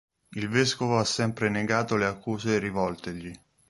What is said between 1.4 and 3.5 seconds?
negato le accuse rivoltegli.